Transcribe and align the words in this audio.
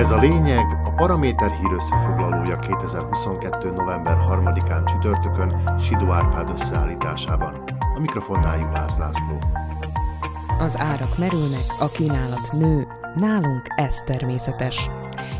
Ez 0.00 0.10
a 0.10 0.18
lényeg 0.18 0.80
a 0.84 0.92
Paraméter 0.94 1.50
hír 1.50 1.72
összefoglalója 1.72 2.58
2022. 2.58 3.70
november 3.70 4.16
3-án 4.28 4.92
csütörtökön 4.92 5.78
Sidó 5.78 6.10
Árpád 6.10 6.50
összeállításában. 6.50 7.64
A 7.94 7.98
mikrofonnál 8.00 8.58
Juhász 8.58 8.98
László. 8.98 9.38
Az 10.58 10.78
árak 10.78 11.18
merülnek, 11.18 11.64
a 11.78 11.88
kínálat 11.88 12.52
nő, 12.52 12.86
nálunk 13.14 13.66
ez 13.76 13.96
természetes. 13.96 14.90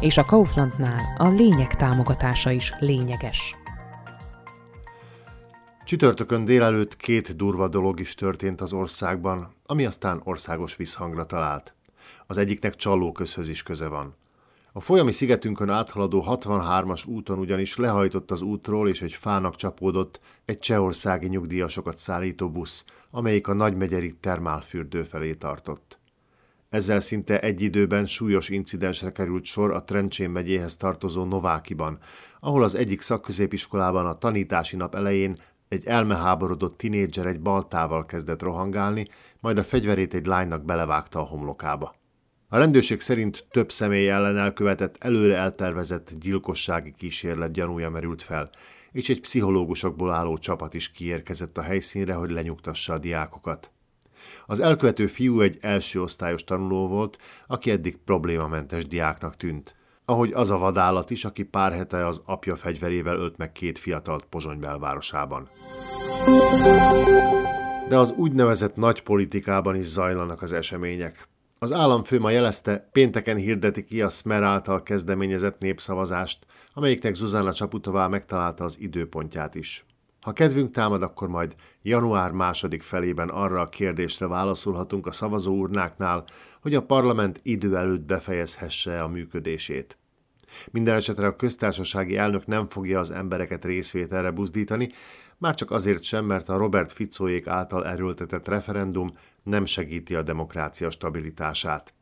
És 0.00 0.16
a 0.16 0.24
Kauflandnál 0.24 1.14
a 1.16 1.29
lényeg 1.29 1.77
támogatása 1.77 2.50
is 2.50 2.74
lényeges. 2.79 3.56
Csütörtökön 5.84 6.45
délelőtt 6.45 6.96
két 6.96 7.36
durva 7.36 7.68
dolog 7.68 8.00
is 8.00 8.14
történt 8.14 8.61
az 8.61 8.72
országban, 8.72 9.54
ami 9.66 9.86
aztán 9.86 10.20
országos 10.24 10.77
visszhangra 10.77 11.27
talált. 11.27 11.74
Az 12.27 12.36
egyiknek 12.38 12.74
Csallóközhöz 12.74 13.48
is 13.48 13.62
köze 13.62 13.88
van. 13.88 14.19
A 14.73 14.80
folyami 14.80 15.12
szigetünkön 15.12 15.70
áthaladó 15.70 16.24
63-as 16.27 17.09
úton 17.09 17.38
ugyanis 17.38 17.77
lehajtott 17.77 18.30
az 18.30 18.42
útról, 18.42 18.88
és 18.88 19.02
egy 19.02 19.12
fának 19.12 19.56
csapódott 19.56 20.20
egy 20.45 20.59
csehországi 20.59 21.27
nyugdíjasokat 21.27 21.98
szállító 21.98 22.51
busz, 22.51 22.84
amelyik 23.11 23.48
a 23.48 23.52
nagymegyeri 23.52 24.12
termálfürdő 24.20 25.02
felé 25.02 25.34
tartott. 25.34 25.98
Ezzel 26.69 27.01
szinte 27.01 27.41
egy 27.41 27.61
időben 27.61 28.06
súlyos 28.06 28.48
incidensre 28.48 29.12
került 29.12 29.45
sor 29.45 29.70
a 29.70 29.84
Trencsén 29.84 30.30
megyéhez 30.30 30.77
tartozó 30.77 31.25
Novákiban, 31.25 31.98
ahol 32.41 32.62
az 32.62 32.75
egyik 32.75 33.00
szakközépiskolában 33.00 34.06
a 34.06 34.19
tanítási 34.19 34.77
nap 34.77 34.95
elején 34.95 35.39
egy 35.69 35.87
elmeháborodott 35.87 36.77
tinédzser 36.77 37.27
egy 37.27 37.41
baltával 37.41 38.06
kezdett 38.06 38.42
rohangálni, 38.42 39.06
majd 39.41 39.59
a 39.59 39.64
fegyverét 39.64 40.14
egy 40.14 40.27
lánynak 40.27 40.64
belevágta 40.64 41.19
a 41.19 41.27
homlokába. 41.27 41.99
A 42.52 42.59
rendőrség 42.59 43.00
szerint 43.00 43.45
több 43.50 43.72
személy 43.72 44.09
ellen 44.09 44.38
elkövetett 44.38 44.97
előre 45.00 45.36
eltervezett 45.36 46.12
gyilkossági 46.20 46.92
kísérlet 46.98 47.52
gyanúja 47.52 47.91
merült 47.91 48.22
fel, 48.22 48.50
és 48.92 49.08
egy 49.08 49.20
pszichológusokból 49.20 50.11
álló 50.11 50.38
csapat 50.38 50.75
is 50.75 50.91
kiérkezett 50.91 51.58
a 51.58 51.62
helyszínre, 51.62 52.14
hogy 52.14 52.30
lenyugtassa 52.30 52.92
a 52.92 52.98
diákokat. 52.98 53.70
Az 54.47 54.60
elkövető 54.60 55.06
fiú 55.06 55.41
egy 55.41 55.58
első 55.60 56.02
osztályos 56.02 56.44
tanuló 56.44 56.88
volt, 56.88 57.19
aki 57.47 57.70
eddig 57.70 57.97
problémamentes 57.97 58.86
diáknak 58.86 59.36
tűnt. 59.36 59.77
Ahogy 60.05 60.32
az 60.32 60.50
a 60.50 60.58
vadállat 60.58 61.10
is, 61.10 61.25
aki 61.25 61.42
pár 61.42 61.72
hete 61.72 62.06
az 62.06 62.22
apja 62.25 62.56
fegyverével 62.56 63.16
ölt 63.16 63.36
meg 63.36 63.53
két 63.53 63.78
fiatalt 63.78 64.25
Pozsony 64.25 64.58
belvárosában. 64.58 65.50
De 67.88 67.98
az 67.98 68.12
úgynevezett 68.12 68.77
nagy 68.77 69.03
politikában 69.03 69.77
is 69.77 69.84
zajlanak 69.84 70.42
az 70.42 70.53
események. 70.53 71.28
Az 71.62 71.72
államfő 71.72 72.19
ma 72.19 72.30
jelezte, 72.30 72.89
pénteken 72.92 73.36
hirdeti 73.36 73.84
ki 73.84 74.03
a 74.03 74.08
Smer 74.08 74.42
által 74.42 74.83
kezdeményezett 74.83 75.61
népszavazást, 75.61 76.47
amelyiknek 76.72 77.14
Zuzana 77.14 77.53
Csaputová 77.53 78.06
megtalálta 78.06 78.64
az 78.64 78.78
időpontját 78.78 79.55
is. 79.55 79.84
Ha 80.20 80.33
kedvünk 80.33 80.70
támad, 80.70 81.03
akkor 81.03 81.28
majd 81.28 81.55
január 81.83 82.33
második 82.33 82.83
felében 82.83 83.28
arra 83.28 83.61
a 83.61 83.69
kérdésre 83.69 84.27
válaszolhatunk 84.27 85.06
a 85.06 85.12
szavazóurnáknál, 85.12 86.25
hogy 86.61 86.75
a 86.75 86.83
parlament 86.83 87.41
idő 87.42 87.77
előtt 87.77 88.06
befejezhesse 88.06 89.03
a 89.03 89.08
működését. 89.08 89.98
Minden 90.70 90.97
esetre 90.97 91.27
a 91.27 91.37
köztársasági 91.37 92.17
elnök 92.17 92.47
nem 92.47 92.69
fogja 92.69 92.98
az 92.98 93.11
embereket 93.11 93.65
részvételre 93.65 94.31
buzdítani, 94.31 94.89
már 95.39 95.55
csak 95.55 95.70
azért 95.70 96.03
sem, 96.03 96.25
mert 96.25 96.48
a 96.48 96.56
Robert 96.56 96.93
Ficóék 96.93 97.47
által 97.47 97.87
erőltetett 97.87 98.48
referendum 98.48 99.12
nem 99.43 99.65
segíti 99.65 100.15
a 100.15 100.23
demokrácia 100.23 100.91
stabilitását. 100.91 101.95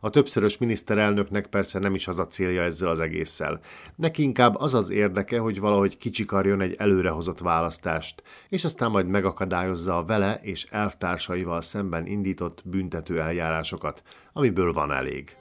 A 0.00 0.10
többszörös 0.10 0.58
miniszterelnöknek 0.58 1.46
persze 1.46 1.78
nem 1.78 1.94
is 1.94 2.08
az 2.08 2.18
a 2.18 2.26
célja 2.26 2.62
ezzel 2.62 2.88
az 2.88 3.00
egésszel. 3.00 3.60
Neki 3.96 4.22
inkább 4.22 4.56
az 4.56 4.74
az 4.74 4.90
érdeke, 4.90 5.38
hogy 5.38 5.60
valahogy 5.60 5.96
kicsikarjon 5.96 6.60
egy 6.60 6.74
előrehozott 6.78 7.38
választást, 7.38 8.22
és 8.48 8.64
aztán 8.64 8.90
majd 8.90 9.06
megakadályozza 9.06 9.96
a 9.96 10.04
vele 10.04 10.40
és 10.42 10.66
elvtársaival 10.70 11.60
szemben 11.60 12.06
indított 12.06 12.62
büntető 12.64 13.20
eljárásokat, 13.20 14.02
amiből 14.32 14.72
van 14.72 14.92
elég. 14.92 15.36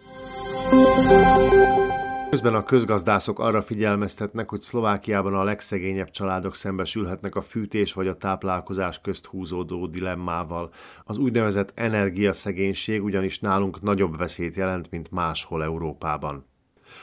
Közben 2.29 2.55
a 2.55 2.63
közgazdászok 2.63 3.39
arra 3.39 3.61
figyelmeztetnek, 3.61 4.49
hogy 4.49 4.61
Szlovákiában 4.61 5.33
a 5.33 5.43
legszegényebb 5.43 6.09
családok 6.09 6.55
szembesülhetnek 6.55 7.35
a 7.35 7.41
fűtés 7.41 7.93
vagy 7.93 8.07
a 8.07 8.17
táplálkozás 8.17 9.01
közt 9.01 9.25
húzódó 9.25 9.87
dilemmával. 9.87 10.71
Az 11.03 11.17
úgynevezett 11.17 11.71
energiaszegénység 11.75 13.03
ugyanis 13.03 13.39
nálunk 13.39 13.81
nagyobb 13.81 14.17
veszélyt 14.17 14.55
jelent, 14.55 14.91
mint 14.91 15.11
máshol 15.11 15.63
Európában. 15.63 16.45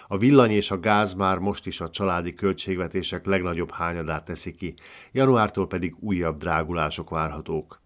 A 0.07 0.19
villany 0.19 0.51
és 0.51 0.71
a 0.71 0.81
gáz 0.81 1.15
már 1.15 1.39
most 1.39 1.67
is 1.67 1.81
a 1.81 1.91
családi 1.91 2.35
költségvetések 2.35 3.27
legnagyobb 3.27 3.71
hányadát 3.71 4.25
teszi 4.25 4.55
ki, 4.55 4.75
januártól 5.13 5.67
pedig 5.67 5.97
újabb 6.01 6.39
drágulások 6.39 7.11
várhatók. 7.11 7.85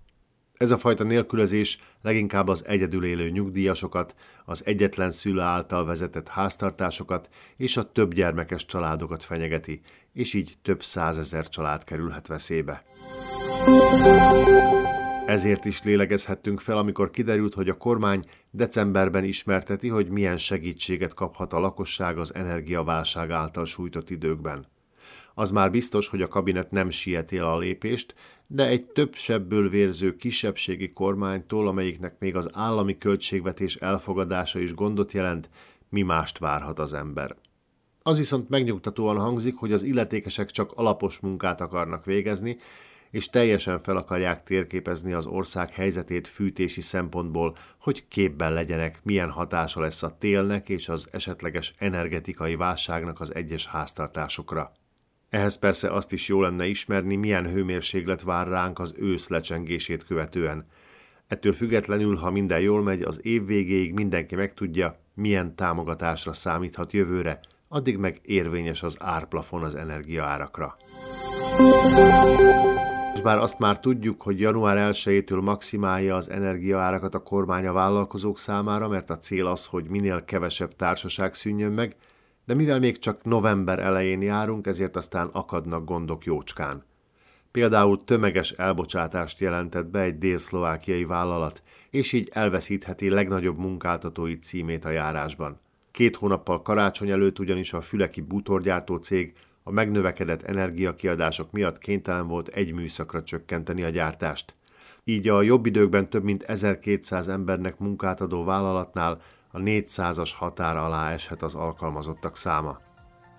Ez 0.61 0.71
a 0.71 0.79
fajta 0.79 1.05
nélkülözés 1.05 1.79
leginkább 2.03 2.49
az 2.49 2.65
egyedül 2.67 3.05
élő 3.05 3.29
nyugdíjasokat, 3.29 4.15
az 4.45 4.67
egyetlen 4.67 5.11
szülő 5.11 5.41
által 5.41 5.85
vezetett 5.85 6.29
háztartásokat 6.29 7.29
és 7.57 7.77
a 7.77 7.93
több 7.93 8.15
gyermekes 8.15 8.67
családokat 8.67 9.23
fenyegeti, 9.23 9.81
és 10.13 10.35
így 10.35 10.55
több 10.63 10.83
százezer 10.83 11.49
család 11.49 11.85
kerülhet 11.85 12.27
veszélybe. 12.27 12.85
Ezért 15.27 15.65
is 15.65 15.83
lélegezhettünk 15.83 16.61
fel, 16.61 16.79
amikor 16.79 17.11
kiderült, 17.11 17.55
hogy 17.55 17.69
a 17.69 17.77
kormány 17.77 18.25
decemberben 18.51 19.25
ismerteti, 19.25 19.89
hogy 19.89 20.09
milyen 20.09 20.37
segítséget 20.37 21.15
kaphat 21.15 21.53
a 21.53 21.61
lakosság 21.61 22.19
az 22.19 22.35
energiaválság 22.35 23.31
által 23.31 23.65
sújtott 23.65 24.11
időkben. 24.11 24.67
Az 25.35 25.51
már 25.51 25.71
biztos, 25.71 26.09
hogy 26.09 26.23
a 26.23 26.29
kabinet 26.29 26.71
nem 26.71 26.91
sieti 26.91 27.37
el 27.37 27.53
a 27.53 27.59
lépést, 27.59 28.15
de 28.47 28.67
egy 28.67 28.85
több 28.85 29.15
sebből 29.15 29.69
vérző 29.69 30.17
kisebbségi 30.17 30.93
kormánytól, 30.93 31.69
amelyiknek 31.69 32.19
még 32.19 32.37
az 32.37 32.49
állami 32.53 32.99
költségvetés 32.99 33.77
elfogadása 33.77 34.59
is 34.59 34.75
gondot 34.75 35.13
jelent, 35.13 35.51
mi 35.89 36.03
mást 36.03 36.39
várhat 36.39 36.79
az 36.79 36.95
ember. 36.95 37.37
Az 38.03 38.17
viszont 38.17 38.49
megnyugtatóan 38.49 39.19
hangzik, 39.19 39.57
hogy 39.57 39.73
az 39.73 39.83
illetékesek 39.83 40.51
csak 40.51 40.73
alapos 40.73 41.19
munkát 41.19 41.61
akarnak 41.61 42.05
végezni, 42.05 42.59
és 43.11 43.29
teljesen 43.29 43.79
fel 43.79 43.97
akarják 43.97 44.43
térképezni 44.43 45.13
az 45.13 45.27
ország 45.27 45.73
helyzetét 45.73 46.29
fűtési 46.29 46.81
szempontból, 46.81 47.57
hogy 47.81 48.09
képben 48.09 48.53
legyenek, 48.53 49.01
milyen 49.03 49.31
hatása 49.31 49.81
lesz 49.81 50.03
a 50.03 50.17
télnek 50.19 50.69
és 50.69 50.89
az 50.89 51.09
esetleges 51.13 51.75
energetikai 51.79 52.57
válságnak 52.57 53.21
az 53.21 53.35
egyes 53.35 53.67
háztartásokra. 53.67 54.73
Ehhez 55.31 55.59
persze 55.59 55.91
azt 55.93 56.13
is 56.13 56.29
jó 56.29 56.41
lenne 56.41 56.67
ismerni, 56.67 57.17
milyen 57.17 57.51
hőmérséklet 57.51 58.23
vár 58.23 58.49
ránk 58.49 58.79
az 58.79 58.95
ősz 58.99 59.29
lecsengését 59.29 60.05
követően. 60.05 60.67
Ettől 61.27 61.53
függetlenül, 61.53 62.17
ha 62.17 62.31
minden 62.31 62.61
jól 62.61 62.83
megy, 62.83 63.03
az 63.03 63.21
év 63.23 63.47
végéig 63.47 63.93
mindenki 63.93 64.35
megtudja, 64.35 64.99
milyen 65.15 65.55
támogatásra 65.55 66.33
számíthat 66.33 66.93
jövőre, 66.93 67.41
addig 67.69 67.97
meg 67.97 68.21
érvényes 68.23 68.83
az 68.83 68.97
árplafon 69.01 69.63
az 69.63 69.75
energiaárakra. 69.75 70.77
És 73.15 73.21
bár 73.21 73.39
azt 73.39 73.59
már 73.59 73.81
tudjuk, 73.81 74.23
hogy 74.23 74.41
január 74.41 74.93
1-től 74.93 75.43
maximálja 75.43 76.15
az 76.15 76.31
energiaárakat 76.31 77.15
a 77.15 77.23
kormány 77.23 77.67
a 77.67 77.73
vállalkozók 77.73 78.39
számára, 78.39 78.89
mert 78.89 79.11
a 79.11 79.17
cél 79.17 79.47
az, 79.47 79.67
hogy 79.67 79.85
minél 79.89 80.25
kevesebb 80.25 80.77
társaság 80.77 81.35
szűnjön 81.35 81.73
meg, 81.73 81.97
de 82.45 82.55
mivel 82.55 82.79
még 82.79 82.99
csak 82.99 83.25
november 83.25 83.79
elején 83.79 84.23
járunk, 84.23 84.67
ezért 84.67 84.97
aztán 84.97 85.27
akadnak 85.27 85.85
gondok 85.85 86.25
jócskán. 86.25 86.85
Például 87.51 88.05
tömeges 88.05 88.51
elbocsátást 88.51 89.41
jelentett 89.41 89.87
be 89.87 90.01
egy 90.01 90.19
délszlovákiai 90.19 91.05
vállalat, 91.05 91.63
és 91.91 92.13
így 92.13 92.31
elveszítheti 92.33 93.11
legnagyobb 93.11 93.59
munkáltatói 93.59 94.39
címét 94.39 94.85
a 94.85 94.91
járásban. 94.91 95.61
Két 95.91 96.17
hónappal 96.17 96.63
karácsony 96.63 97.11
előtt 97.11 97.39
ugyanis 97.39 97.73
a 97.73 97.81
füleki 97.81 98.21
bútorgyártó 98.21 98.97
cég 98.97 99.33
a 99.63 99.71
megnövekedett 99.71 100.43
energiakiadások 100.43 101.51
miatt 101.51 101.79
kénytelen 101.79 102.27
volt 102.27 102.49
egy 102.49 102.73
műszakra 102.73 103.23
csökkenteni 103.23 103.83
a 103.83 103.89
gyártást. 103.89 104.55
Így 105.05 105.29
a 105.29 105.43
jobb 105.43 105.67
időkben 105.67 106.11
több 106.11 106.25
mint 106.25 106.43
1200 106.43 107.29
embernek 107.29 107.79
munkát 107.79 108.21
adó 108.21 108.45
vállalatnál 108.45 109.21
a 109.53 109.59
400-as 109.59 110.31
határ 110.37 110.77
alá 110.77 111.11
eshet 111.11 111.43
az 111.43 111.55
alkalmazottak 111.55 112.37
száma. 112.37 112.79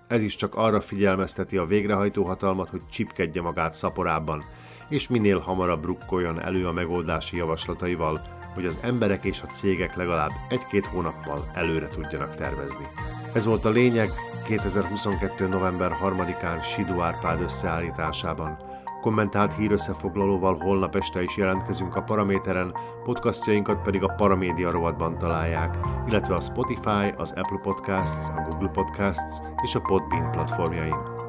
Ez 0.07 0.21
is 0.21 0.35
csak 0.35 0.55
arra 0.55 0.81
figyelmezteti 0.81 1.57
a 1.57 1.65
végrehajtó 1.65 2.23
hatalmat, 2.23 2.69
hogy 2.69 2.81
csipkedje 2.91 3.41
magát 3.41 3.73
szaporában, 3.73 4.45
és 4.89 5.07
minél 5.07 5.39
hamarabb 5.39 5.85
rukkoljon 5.85 6.41
elő 6.41 6.67
a 6.67 6.71
megoldási 6.71 7.37
javaslataival, 7.37 8.21
hogy 8.53 8.65
az 8.65 8.77
emberek 8.81 9.23
és 9.23 9.41
a 9.41 9.45
cégek 9.45 9.95
legalább 9.95 10.31
egy-két 10.49 10.85
hónappal 10.85 11.51
előre 11.53 11.87
tudjanak 11.87 12.35
tervezni. 12.35 12.87
Ez 13.33 13.45
volt 13.45 13.65
a 13.65 13.69
lényeg 13.69 14.11
2022. 14.45 15.47
november 15.47 15.97
3-án 16.03 16.63
Sidó 16.63 17.01
Árpád 17.01 17.41
összeállításában. 17.41 18.70
Kommentált 19.01 19.53
hírösszefoglalóval 19.53 20.57
holnap 20.59 20.95
este 20.95 21.23
is 21.23 21.37
jelentkezünk 21.37 21.95
a 21.95 22.01
Paraméteren, 22.01 22.75
podcastjainkat 23.03 23.81
pedig 23.81 24.03
a 24.03 24.13
Paramédia 24.17 24.71
rovatban 24.71 25.17
találják, 25.17 25.77
illetve 26.07 26.35
a 26.35 26.39
Spotify, 26.39 27.13
az 27.17 27.31
Apple 27.31 27.59
Podcasts, 27.61 28.27
a 28.27 28.47
Google 28.49 28.69
Podcasts 28.69 29.39
és 29.63 29.75
a 29.75 29.81
Podbean 29.81 30.31
platformjain. 30.31 31.20